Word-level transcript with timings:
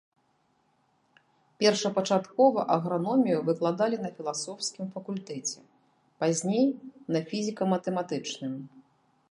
Першапачаткова 1.63 2.59
аграномію 2.75 3.43
выкладалі 3.51 3.97
на 4.07 4.11
філасофскім 4.17 4.85
факультэце, 4.97 5.59
пазней 6.23 6.65
на 7.17 7.25
фізіка-матэматычным. 7.31 8.53